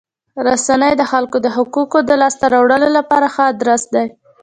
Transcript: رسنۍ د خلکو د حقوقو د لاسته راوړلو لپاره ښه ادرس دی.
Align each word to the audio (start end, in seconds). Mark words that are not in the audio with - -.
رسنۍ 0.47 0.93
د 0.97 1.03
خلکو 1.11 1.37
د 1.45 1.47
حقوقو 1.55 1.99
د 2.05 2.11
لاسته 2.21 2.45
راوړلو 2.53 2.89
لپاره 2.97 3.27
ښه 3.33 3.43
ادرس 3.51 3.83
دی. 3.93 4.05